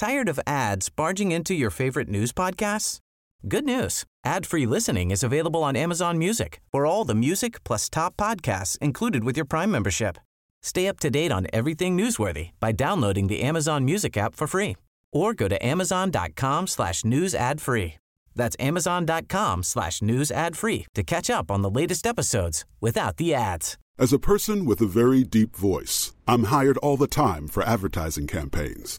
Tired 0.00 0.30
of 0.30 0.40
ads 0.46 0.88
barging 0.88 1.30
into 1.30 1.52
your 1.52 1.68
favorite 1.68 2.08
news 2.08 2.32
podcasts? 2.32 3.00
Good 3.46 3.66
news. 3.66 4.04
Ad-free 4.24 4.64
listening 4.64 5.10
is 5.10 5.22
available 5.22 5.62
on 5.62 5.76
Amazon 5.76 6.16
Music 6.16 6.62
for 6.72 6.86
all 6.86 7.04
the 7.04 7.14
music 7.14 7.62
plus 7.64 7.90
top 7.90 8.16
podcasts 8.16 8.78
included 8.78 9.24
with 9.24 9.36
your 9.36 9.44
Prime 9.44 9.70
membership. 9.70 10.16
Stay 10.62 10.88
up 10.88 11.00
to 11.00 11.10
date 11.10 11.30
on 11.30 11.48
everything 11.52 11.98
newsworthy 11.98 12.52
by 12.60 12.72
downloading 12.72 13.26
the 13.26 13.42
Amazon 13.42 13.84
Music 13.84 14.16
app 14.16 14.34
for 14.34 14.46
free 14.46 14.74
or 15.12 15.34
go 15.34 15.48
to 15.48 15.66
amazon.com 15.66 16.66
slash 16.66 17.04
news 17.04 17.34
ad 17.34 17.60
free. 17.60 17.98
That's 18.34 18.56
amazon.com 18.58 19.62
slash 19.62 20.00
news 20.00 20.30
ad 20.30 20.56
free 20.56 20.86
to 20.94 21.02
catch 21.02 21.28
up 21.28 21.50
on 21.50 21.60
the 21.60 21.70
latest 21.70 22.06
episodes 22.06 22.64
without 22.80 23.18
the 23.18 23.34
ads. 23.34 23.76
As 23.98 24.14
a 24.14 24.18
person 24.18 24.64
with 24.64 24.80
a 24.80 24.86
very 24.86 25.24
deep 25.24 25.54
voice, 25.54 26.14
I'm 26.26 26.44
hired 26.44 26.78
all 26.78 26.96
the 26.96 27.06
time 27.06 27.46
for 27.46 27.62
advertising 27.62 28.26
campaigns. 28.26 28.98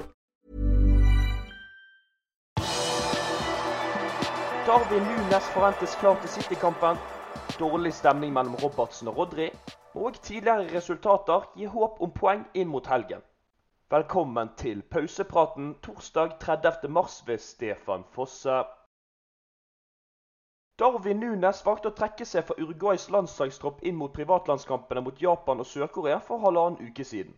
Darwin 4.71 5.03
Nunes 5.03 5.49
forventes 5.49 5.95
klar 5.99 6.15
til 6.21 6.29
City-kampen. 6.29 6.99
Dårlig 7.59 7.93
stemning 7.93 8.33
mellom 8.33 8.53
Robertsen 8.55 9.07
og 9.07 9.17
Rodri. 9.17 9.49
Og 9.93 10.13
tidligere 10.23 10.75
resultater 10.75 11.47
gir 11.57 11.73
håp 11.73 11.97
om 12.05 12.11
poeng 12.19 12.45
inn 12.53 12.69
mot 12.71 12.85
helgen. 12.87 13.19
Velkommen 13.91 14.53
til 14.61 14.79
pausepraten 14.93 15.73
torsdag 15.83 16.37
30. 16.39 16.87
mars 16.87 17.17
ved 17.27 17.43
Stefan 17.43 18.05
Fosse. 18.13 18.61
Darwin 20.79 21.19
Nunes 21.19 21.59
valgte 21.65 21.91
å 21.91 21.97
trekke 21.97 22.27
seg 22.29 22.47
fra 22.47 22.55
Uruguays 22.63 23.09
landslagstropp 23.11 23.83
inn 23.83 23.99
mot 23.99 24.13
privatlandskampene 24.15 25.03
mot 25.03 25.19
Japan 25.25 25.59
og 25.59 25.67
Sør-Korea 25.67 26.21
for 26.29 26.39
halvannen 26.45 26.79
uke 26.87 27.03
siden. 27.11 27.35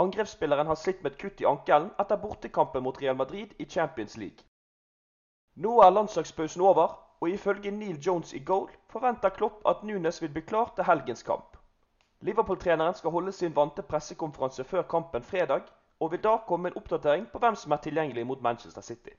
Angrepsspilleren 0.00 0.72
har 0.72 0.80
slitt 0.80 1.04
med 1.04 1.12
et 1.12 1.20
kutt 1.26 1.44
i 1.44 1.50
ankelen 1.52 1.92
etter 1.98 2.22
bortekampen 2.24 2.88
mot 2.88 3.02
Real 3.04 3.20
Madrid 3.20 3.52
i 3.58 3.68
Champions 3.76 4.16
League. 4.16 4.48
Nå 5.54 5.80
er 5.80 5.90
landslagspausen 5.90 6.62
over, 6.62 6.98
og 7.20 7.30
ifølge 7.30 7.70
Neil 7.70 7.98
Jones 8.06 8.32
i 8.32 8.38
goal 8.44 8.70
forventer 8.88 9.28
Klopp 9.28 9.60
at 9.68 9.82
Nunes 9.82 10.22
vil 10.22 10.32
bli 10.32 10.40
klar 10.40 10.72
til 10.76 10.84
helgens 10.84 11.22
kamp. 11.22 11.56
Liverpool-treneren 12.20 12.94
skal 12.94 13.10
holde 13.10 13.32
sin 13.32 13.56
vante 13.56 13.82
pressekonferanse 13.82 14.64
før 14.64 14.82
kampen 14.82 15.22
fredag, 15.22 15.60
og 16.00 16.10
vil 16.12 16.22
da 16.22 16.36
komme 16.46 16.68
en 16.68 16.76
oppdatering 16.76 17.26
på 17.32 17.38
hvem 17.38 17.54
som 17.54 17.72
er 17.72 17.82
tilgjengelig 17.84 18.26
mot 18.26 18.42
Manchester 18.42 18.80
City. 18.80 19.10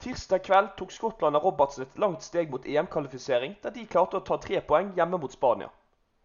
Tirsdag 0.00 0.42
kveld 0.42 0.68
tok 0.76 0.92
Skottland 0.92 1.36
og 1.36 1.44
Robertsen 1.44 1.86
et 1.86 1.98
langt 1.98 2.22
steg 2.22 2.50
mot 2.50 2.66
EM-kvalifisering, 2.66 3.54
der 3.62 3.70
de 3.70 3.86
klarte 3.86 4.18
å 4.18 4.26
ta 4.26 4.36
tre 4.36 4.60
poeng 4.60 4.90
hjemme 4.96 5.20
mot 5.22 5.32
Spania. 5.32 5.70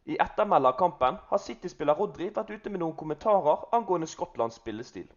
I 0.05 0.17
ettermælet 0.19 0.73
av 0.73 0.77
kampen 0.79 1.19
har 1.29 1.43
City-spiller 1.43 1.95
Rodri 1.95 2.31
vært 2.35 2.49
ute 2.49 2.69
med 2.73 2.81
noen 2.81 2.97
kommentarer 2.97 3.67
angående 3.77 4.07
Skottlands 4.07 4.57
spillestil. 4.59 5.07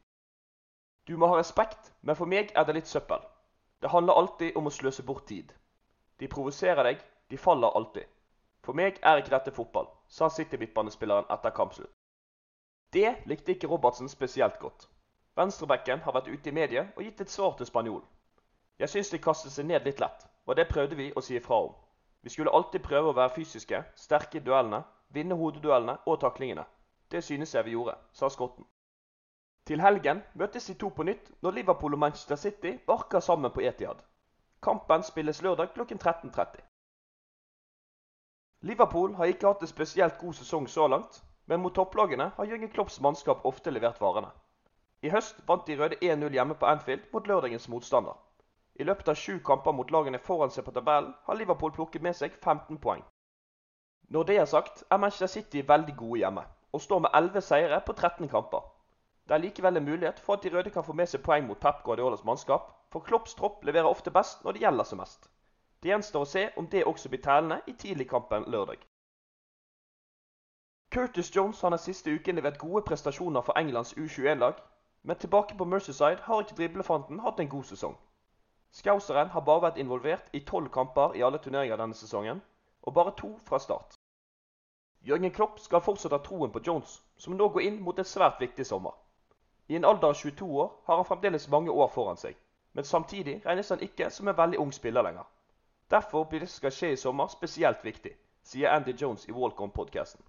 Du 1.06 1.16
må 1.16 1.26
ha 1.26 1.38
respekt, 1.38 1.92
men 2.02 2.16
for 2.16 2.30
meg 2.30 2.52
er 2.54 2.66
det 2.66 2.76
litt 2.76 2.90
søppel. 2.90 3.22
Det 3.82 3.90
handler 3.90 4.18
alltid 4.20 4.56
om 4.56 4.68
å 4.68 4.74
sløse 4.74 5.02
bort 5.02 5.26
tid. 5.26 5.52
De 6.22 6.28
provoserer 6.30 6.86
deg, 6.86 7.00
de 7.30 7.38
faller 7.40 7.74
alltid. 7.74 8.06
For 8.62 8.78
meg 8.78 9.00
er 9.02 9.18
ikke 9.18 9.34
dette 9.34 9.54
fotball, 9.56 9.88
sa 10.06 10.28
City-midtbanespilleren 10.30 11.26
etter 11.34 11.54
kampslutt. 11.56 11.90
Det 12.94 13.16
likte 13.26 13.56
ikke 13.56 13.70
Robertsen 13.72 14.08
spesielt 14.08 14.58
godt. 14.62 14.86
Venstrebekken 15.34 16.04
har 16.04 16.14
vært 16.14 16.28
ute 16.28 16.50
i 16.50 16.54
mediet 16.54 16.92
og 16.94 17.02
gitt 17.06 17.24
et 17.24 17.32
svar 17.32 17.56
til 17.58 17.66
spanjolen. 17.66 18.06
Jeg 18.78 18.92
syns 18.92 19.10
de 19.10 19.18
kastet 19.24 19.54
seg 19.54 19.66
ned 19.66 19.86
litt 19.88 20.00
lett, 20.02 20.26
og 20.46 20.58
det 20.58 20.68
prøvde 20.70 20.98
vi 20.98 21.08
å 21.16 21.22
si 21.24 21.34
ifra 21.38 21.58
om. 21.66 21.74
Vi 22.22 22.30
skulle 22.30 22.52
alltid 22.54 22.84
prøve 22.84 23.10
å 23.10 23.16
være 23.16 23.34
fysiske, 23.40 23.82
sterke 23.96 24.38
i 24.38 24.44
duellene, 24.44 24.84
vinne 25.10 25.34
hodeduellene 25.40 25.98
og 26.06 26.20
taklingene. 26.22 26.66
Det 27.10 27.24
synes 27.24 27.54
jeg 27.54 27.64
vi 27.64 27.74
gjorde, 27.74 27.96
sa 28.12 28.30
skotten. 28.30 28.68
Til 29.66 29.80
helgen 29.80 30.22
møtes 30.34 30.64
de 30.66 30.74
to 30.74 30.88
på 30.90 31.04
nytt 31.06 31.28
når 31.42 31.50
Liverpool 31.58 31.94
og 31.94 32.00
Manchester 32.02 32.36
City 32.36 32.72
barker 32.86 33.20
sammen 33.20 33.52
på 33.54 33.62
Etihad. 33.62 34.00
Kampen 34.62 35.02
spilles 35.02 35.42
lørdag 35.42 35.68
klokken 35.74 35.98
13.30. 36.02 36.62
Liverpool 38.62 39.14
har 39.14 39.30
ikke 39.30 39.46
hatt 39.46 39.62
en 39.62 39.70
spesielt 39.70 40.18
god 40.18 40.34
sesong 40.38 40.66
så 40.68 40.86
langt, 40.86 41.22
men 41.46 41.62
mot 41.62 41.74
topplagene 41.74 42.32
har 42.36 42.50
Jørgen 42.50 42.70
Klopps 42.74 43.00
mannskap 43.00 43.46
ofte 43.46 43.70
levert 43.70 44.00
varene. 44.00 44.32
I 45.02 45.10
høst 45.14 45.40
vant 45.46 45.66
de 45.66 45.78
røde 45.78 45.98
1-0 46.02 46.34
hjemme 46.38 46.58
på 46.58 46.66
Anfield 46.66 47.06
mot 47.12 47.26
lørdagens 47.26 47.68
motstander. 47.68 48.18
I 48.74 48.84
løpet 48.88 49.08
av 49.08 49.18
sju 49.18 49.38
kamper 49.46 49.74
mot 49.78 49.90
lagene 49.90 50.18
foran 50.18 50.50
seg 50.50 50.64
på 50.66 50.74
tabellen 50.74 51.14
har 51.26 51.38
Liverpool 51.38 51.74
plukket 51.78 52.02
med 52.02 52.18
seg 52.18 52.34
15 52.38 52.78
poeng. 52.82 53.02
Når 54.08 54.28
det 54.28 54.36
er 54.42 54.50
sagt, 54.56 54.84
er 54.90 54.98
Manchester 54.98 55.26
City 55.26 55.62
veldig 55.68 55.96
gode 55.96 56.18
hjemme, 56.18 56.46
og 56.72 56.80
står 56.80 57.06
med 57.06 57.14
11 57.14 57.40
seire 57.40 57.82
på 57.86 57.92
13 57.92 58.28
kamper. 58.28 58.71
Det 59.32 59.38
er 59.38 59.44
likevel 59.46 59.76
en 59.76 59.84
mulighet 59.84 60.18
for 60.20 60.36
at 60.36 60.42
de 60.44 60.50
røde 60.52 60.70
kan 60.70 60.84
få 60.84 60.92
med 60.92 61.08
seg 61.08 61.22
poeng 61.24 61.46
mot 61.48 61.60
Pep 61.60 61.78
Guardiolas 61.84 62.24
mannskap, 62.28 62.66
for 62.92 63.00
Klopps 63.00 63.32
tropp 63.34 63.62
leverer 63.64 63.88
ofte 63.88 64.10
best 64.12 64.42
når 64.44 64.52
det 64.52 64.60
gjelder 64.60 64.84
som 64.84 64.98
mest. 65.00 65.28
Det 65.80 65.88
gjenstår 65.88 66.24
å 66.26 66.28
se 66.32 66.42
om 66.60 66.66
det 66.74 66.82
også 66.90 67.08
blir 67.08 67.22
tellende 67.24 67.56
i 67.64 67.72
tidligkampen 67.72 68.44
lørdag. 68.52 68.82
Curtis 70.92 71.30
Jones 71.36 71.62
har 71.64 71.72
den 71.72 71.80
siste 71.80 72.12
uken 72.12 72.36
levert 72.36 72.58
gode 72.60 72.82
prestasjoner 72.90 73.40
for 73.46 73.56
Englands 73.56 73.94
U21-lag, 73.96 74.58
men 75.02 75.16
tilbake 75.22 75.56
på 75.56 75.64
Mercyside 75.64 76.20
har 76.26 76.44
ikke 76.44 76.58
driblefanten 76.58 77.22
hatt 77.24 77.40
en 77.40 77.48
god 77.54 77.64
sesong. 77.70 77.96
Skauseren 78.82 79.32
har 79.32 79.46
bare 79.46 79.62
vært 79.64 79.80
involvert 79.80 80.28
i 80.36 80.42
tolv 80.50 80.68
kamper 80.76 81.16
i 81.16 81.24
alle 81.24 81.40
turneringer 81.40 81.80
denne 81.80 81.96
sesongen, 81.96 82.44
og 82.82 82.94
bare 83.00 83.16
to 83.22 83.32
fra 83.48 83.62
start. 83.64 83.96
Jørgen 85.08 85.32
Klopp 85.32 85.56
skal 85.64 85.80
fortsatt 85.80 86.12
ha 86.12 86.20
troen 86.20 86.52
på 86.52 86.60
Jones, 86.68 86.98
som 87.16 87.32
nå 87.40 87.48
går 87.48 87.70
inn 87.70 87.80
mot 87.80 87.96
en 87.96 88.12
svært 88.12 88.36
viktig 88.44 88.68
sommer. 88.68 88.92
I 89.72 89.76
en 89.76 89.84
alder 89.88 90.08
av 90.08 90.14
22 90.14 90.46
år 90.60 90.72
har 90.84 90.96
han 90.96 91.04
fremdeles 91.08 91.48
mange 91.48 91.70
år 91.70 91.88
foran 91.88 92.18
seg, 92.20 92.34
men 92.76 92.84
samtidig 92.84 93.38
regnes 93.46 93.70
han 93.72 93.84
ikke 93.86 94.10
som 94.12 94.28
en 94.28 94.36
veldig 94.36 94.58
ung 94.60 94.72
spiller 94.76 95.06
lenger. 95.06 95.24
Derfor 95.94 96.26
blir 96.28 96.42
det 96.44 96.48
som 96.50 96.58
skal 96.60 96.74
skje 96.76 96.90
i 96.92 96.98
sommer 97.00 97.30
spesielt 97.32 97.84
viktig, 97.84 98.12
sier 98.50 98.74
Andy 98.74 98.92
Jones 98.92 99.24
i 99.28 99.32
Walk-On-podkasten. 99.32 100.20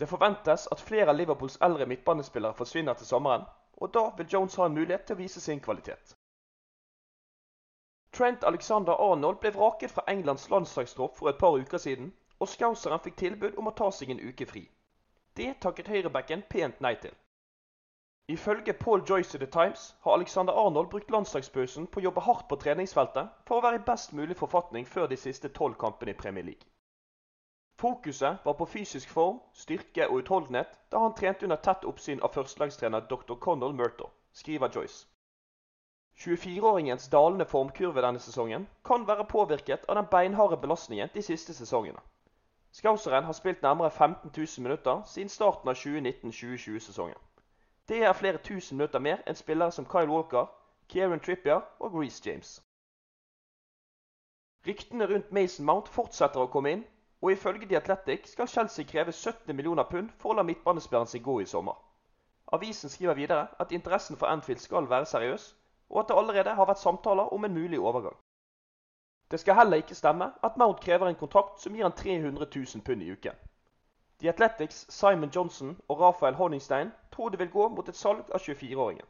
Det 0.00 0.08
forventes 0.08 0.64
at 0.72 0.80
flere 0.80 1.12
av 1.12 1.18
Liverpools 1.18 1.58
eldre 1.68 1.86
midtbanespillere 1.92 2.56
forsvinner 2.56 2.96
til 2.96 3.10
sommeren, 3.10 3.44
og 3.76 3.92
da 3.98 4.06
vil 4.16 4.32
Jones 4.32 4.56
ha 4.56 4.70
en 4.70 4.78
mulighet 4.80 5.04
til 5.10 5.18
å 5.18 5.20
vise 5.20 5.44
sin 5.44 5.60
kvalitet. 5.60 6.16
Trent 8.16 8.48
Alexander 8.48 8.96
Arnold 9.10 9.42
ble 9.44 9.52
vraket 9.58 9.92
fra 9.92 10.06
Englands 10.14 10.48
landslagstropp 10.48 11.20
for 11.20 11.28
et 11.28 11.42
par 11.44 11.60
uker 11.60 11.84
siden, 11.84 12.14
og 12.40 12.48
Skauseren 12.48 13.04
fikk 13.04 13.20
tilbud 13.26 13.60
om 13.60 13.68
å 13.68 13.76
ta 13.82 13.92
seg 13.92 14.16
en 14.16 14.24
uke 14.24 14.48
fri. 14.48 14.64
Det 15.36 15.52
takket 15.60 15.92
høyrebacken 15.92 16.48
pent 16.48 16.80
nei 16.80 16.96
til. 17.04 17.12
Ifølge 18.28 18.72
Paul 18.72 19.02
Joyce 19.08 19.36
i 19.36 19.38
The 19.38 19.46
Times 19.50 19.96
har 20.00 20.12
Alexander 20.12 20.52
Arnold 20.52 20.90
brukt 20.90 21.10
landslagspausen 21.10 21.86
på 21.86 22.00
å 22.00 22.02
jobbe 22.04 22.22
hardt 22.22 22.46
på 22.48 22.56
treningsfeltet 22.56 23.32
for 23.48 23.58
å 23.58 23.64
være 23.64 23.80
i 23.80 23.86
best 23.86 24.12
mulig 24.12 24.36
forfatning 24.38 24.86
før 24.86 25.08
de 25.10 25.16
siste 25.16 25.48
tolv 25.48 25.74
kampene 25.80 26.14
i 26.14 26.18
Premier 26.20 26.46
League. 26.46 26.68
Fokuset 27.82 28.44
var 28.44 28.54
på 28.54 28.66
fysisk 28.66 29.08
form, 29.10 29.40
styrke 29.52 30.06
og 30.08 30.20
utholdenhet 30.20 30.78
da 30.94 31.00
han 31.02 31.16
trente 31.18 31.48
under 31.48 31.58
tett 31.66 31.84
oppsyn 31.84 32.22
av 32.22 32.30
førstelagstrener 32.36 33.08
dr. 33.10 33.34
Connell 33.34 33.74
Murto, 33.74 34.12
skriver 34.32 34.70
Joyce. 34.76 35.08
24-åringens 36.22 37.08
dalende 37.10 37.48
formkurve 37.48 38.04
denne 38.04 38.22
sesongen 38.22 38.68
kan 38.86 39.06
være 39.08 39.26
påvirket 39.34 39.88
av 39.88 39.98
den 39.98 40.10
beinharde 40.14 40.60
belastningen 40.62 41.10
de 41.14 41.22
siste 41.26 41.54
sesongene. 41.58 41.98
Skauseren 42.70 43.24
har 43.24 43.34
spilt 43.34 43.62
nærmere 43.62 43.90
15 43.90 44.30
000 44.36 44.62
minutter 44.62 45.02
siden 45.10 45.28
starten 45.28 45.68
av 45.68 45.74
2019-2020-sesongen. 45.82 47.18
Det 47.88 48.04
er 48.04 48.12
flere 48.12 48.38
tusen 48.38 48.76
minutter 48.76 48.98
mer 48.98 49.22
enn 49.26 49.36
spillere 49.36 49.72
som 49.72 49.86
Kyle 49.86 50.10
Walker, 50.10 50.46
Kieran 50.88 51.20
Trippier 51.20 51.60
og 51.80 51.94
Reece 51.94 52.22
James. 52.26 52.62
Ryktene 54.66 55.06
rundt 55.10 55.32
Mason 55.32 55.66
Mount 55.66 55.88
fortsetter 55.88 56.44
å 56.44 56.50
komme 56.52 56.70
inn, 56.70 56.84
og 57.22 57.32
ifølge 57.32 57.66
The 57.66 57.76
Athletic 57.80 58.28
skal 58.30 58.48
Chelsea 58.48 58.86
kreve 58.86 59.12
17 59.12 59.56
millioner 59.56 59.88
pund 59.90 60.10
for 60.18 60.30
å 60.30 60.36
la 60.38 60.44
midtbanespilleren 60.46 61.10
sin 61.10 61.22
gå 61.22 61.40
i 61.42 61.46
sommer. 61.46 61.74
Avisen 62.52 62.90
skriver 62.90 63.18
videre 63.18 63.48
at 63.58 63.72
interessen 63.72 64.16
for 64.16 64.30
Anfield 64.30 64.60
skal 64.60 64.90
være 64.90 65.06
seriøs, 65.06 65.56
og 65.90 66.00
at 66.00 66.08
det 66.08 66.16
allerede 66.16 66.54
har 66.54 66.68
vært 66.70 66.82
samtaler 66.82 67.34
om 67.34 67.44
en 67.44 67.54
mulig 67.54 67.80
overgang. 67.80 68.16
Det 69.30 69.40
skal 69.40 69.54
heller 69.58 69.82
ikke 69.82 69.94
stemme 69.98 70.30
at 70.42 70.56
Mount 70.56 70.80
krever 70.80 71.08
en 71.08 71.18
kontrakt 71.18 71.60
som 71.60 71.74
gir 71.74 71.82
han 71.82 71.96
300 71.96 72.46
000 72.54 72.82
pund 72.86 73.02
i 73.02 73.10
uken. 73.12 73.34
The 74.20 74.28
Athletics 74.28 74.86
Simon 74.88 75.30
Johnson 75.34 75.80
og 75.88 76.00
Rafael 76.00 76.34
Honningstein 76.34 76.92
tror 77.14 77.30
det 77.30 77.38
vil 77.38 77.50
gå 77.50 77.68
mot 77.68 77.88
et 77.88 77.96
salg 77.96 78.30
av 78.30 78.40
24-åringen. 78.40 79.06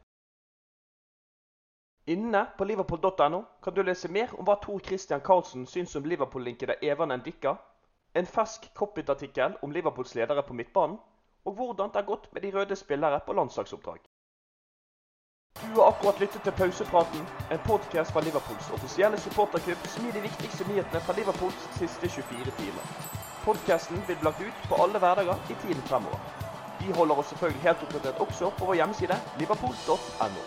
Inne 2.06 2.46
på 2.58 2.64
liverpool.no 2.64 3.44
kan 3.62 3.74
du 3.74 3.82
lese 3.82 4.08
mer 4.10 4.32
om 4.34 4.46
hva 4.46 4.56
Tor 4.62 4.80
Christian 4.82 5.20
Carlsen 5.22 5.66
syns 5.70 5.94
om 5.96 6.04
Liverpool-linkede 6.04 6.80
Evan 6.82 7.20
Dikka, 7.22 7.56
en 8.14 8.26
fersk 8.26 8.66
Coppit-artikkel 8.74 9.54
om 9.62 9.72
Liverpools 9.72 10.14
ledere 10.14 10.42
på 10.42 10.54
midtbanen, 10.54 10.98
og 11.44 11.54
hvordan 11.54 11.92
det 11.92 12.02
har 12.02 12.10
gått 12.10 12.26
med 12.32 12.42
de 12.42 12.50
røde 12.50 12.76
spillere 12.76 13.20
på 13.26 13.32
landslagsoppdrag. 13.32 14.02
Du 15.62 15.80
har 15.80 15.88
akkurat 15.88 16.20
lyttet 16.20 16.42
til 16.42 16.52
Pausepraten, 16.58 17.26
en 17.50 17.64
podcast 17.66 18.12
fra 18.12 18.20
Liverpools 18.20 18.70
offisielle 18.74 19.18
supporterklubb 19.20 19.86
som 19.94 20.04
gir 20.04 20.18
de 20.18 20.26
viktigste 20.28 20.68
nyhetene 20.68 21.00
fra 21.06 21.14
Liverpools 21.18 21.66
siste 21.78 22.08
24 22.08 22.56
timer. 22.58 22.94
Podcasten 23.44 24.02
vil 24.06 24.16
bli 24.16 24.30
lagt 24.30 24.40
ut 24.40 24.64
på 24.68 24.82
alle 24.82 24.98
hverdager 24.98 25.50
i 25.50 25.60
tiden 25.62 25.82
fremover. 25.90 26.41
Holder 26.90 27.14
oss 27.14 27.26
selvfølgelig 27.26 27.62
helt 27.62 27.82
oppdatert 27.82 28.20
også 28.20 28.50
på 28.58 28.64
vår 28.64 28.74
hjemmeside 28.74 29.16
liverpool.no. 29.38 30.42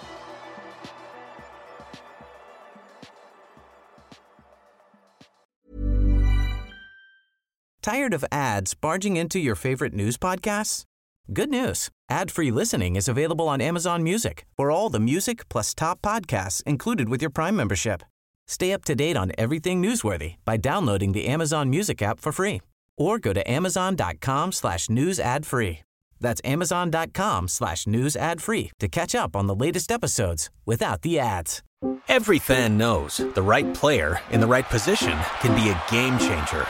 Tired 7.82 8.14
of 8.16 8.26
ads 8.32 8.74
barging 8.74 9.16
into 9.16 9.38
your 9.40 9.56
favorite 9.56 9.94
news 9.94 10.18
podcasts? 10.18 10.84
Good 11.32 11.50
news. 11.50 11.90
Ad-free 12.10 12.52
listening 12.52 12.96
is 12.96 13.08
available 13.08 13.48
on 13.48 13.62
Amazon 13.62 14.04
Music 14.04 14.46
for 14.58 14.72
all 14.72 14.90
the 14.90 15.00
music 15.00 15.48
plus 15.50 15.74
top 15.76 16.02
podcasts 16.02 16.64
included 16.64 17.10
with 17.10 17.22
your 17.22 17.30
Prime 17.30 17.56
membership. 17.56 18.04
Stay 18.48 18.74
up 18.74 18.84
to 18.86 18.96
date 18.96 19.18
on 19.18 19.32
everything 19.38 19.82
newsworthy 19.82 20.36
by 20.46 20.58
downloading 20.58 21.12
the 21.12 21.28
Amazon 21.28 21.70
Music 21.70 22.02
app 22.02 22.20
for 22.20 22.32
free 22.32 22.62
or 22.98 23.20
go 23.20 23.34
to 23.34 23.52
amazon.com 23.52 24.52
slash 24.52 24.90
news 24.90 25.20
ad 25.20 25.46
free. 25.46 25.80
That's 26.20 26.42
amazon.com 26.44 27.48
slash 27.48 27.88
news 27.88 28.16
ad 28.16 28.42
free 28.42 28.72
to 28.80 28.88
catch 28.88 29.16
up 29.16 29.36
on 29.36 29.48
the 29.48 29.56
latest 29.56 29.92
episodes 29.92 30.50
without 30.66 31.02
the 31.02 31.20
ads. 31.20 31.62
Every 32.08 32.40
fan 32.40 32.78
knows 32.78 33.18
the 33.18 33.42
right 33.42 33.72
player 33.74 34.20
in 34.32 34.40
the 34.40 34.48
right 34.48 34.66
position 34.66 35.18
can 35.42 35.54
be 35.56 35.70
a 35.70 35.92
game 35.92 36.18
changer. 36.18 36.66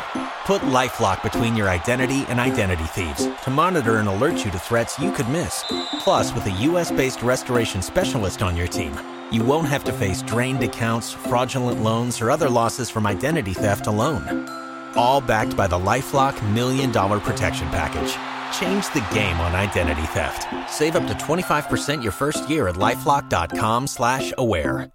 Put 0.45 0.61
LifeLock 0.61 1.23
between 1.23 1.55
your 1.55 1.69
identity 1.69 2.25
and 2.27 2.39
identity 2.39 2.83
thieves 2.83 3.27
to 3.43 3.49
monitor 3.49 3.97
and 3.97 4.07
alert 4.07 4.43
you 4.43 4.51
to 4.51 4.59
threats 4.59 4.99
you 4.99 5.11
could 5.11 5.29
miss. 5.29 5.63
Plus, 5.99 6.33
with 6.33 6.45
a 6.47 6.51
U.S.-based 6.51 7.23
restoration 7.23 7.81
specialist 7.81 8.41
on 8.41 8.57
your 8.57 8.67
team, 8.67 8.93
you 9.31 9.43
won't 9.43 9.67
have 9.69 9.83
to 9.85 9.93
face 9.93 10.21
drained 10.21 10.63
accounts, 10.63 11.13
fraudulent 11.13 11.81
loans, 11.81 12.21
or 12.21 12.29
other 12.29 12.49
losses 12.49 12.89
from 12.89 13.07
identity 13.07 13.53
theft 13.53 13.87
alone. 13.87 14.47
All 14.95 15.21
backed 15.21 15.55
by 15.55 15.67
the 15.67 15.79
LifeLock 15.79 16.35
Million 16.53 16.91
Dollar 16.91 17.19
Protection 17.19 17.67
Package. 17.69 18.15
Change 18.51 18.91
the 18.93 19.05
game 19.13 19.39
on 19.39 19.55
identity 19.55 20.01
theft. 20.07 20.47
Save 20.69 20.95
up 20.95 21.07
to 21.07 21.13
25% 21.13 22.01
your 22.01 22.11
first 22.11 22.49
year 22.49 22.67
at 22.67 22.75
LifeLock.com 22.75 23.87
slash 23.87 24.33
aware. 24.37 24.94